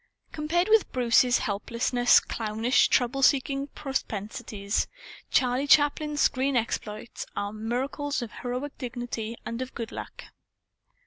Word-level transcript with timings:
Compared 0.31 0.67
with 0.67 0.91
Bruce's 0.91 1.37
helplessly 1.37 2.05
clownish 2.27 2.87
trouble 2.87 3.21
seeking 3.21 3.67
propensities, 3.67 4.87
Charlie 5.29 5.67
Chaplin's 5.67 6.21
screen 6.21 6.55
exploits 6.57 7.27
are 7.35 7.53
miracles 7.53 8.23
of 8.23 8.31
heroic 8.41 8.75
dignity 8.79 9.37
and 9.45 9.61
of 9.61 9.75
good 9.75 9.91
luck. 9.91 10.23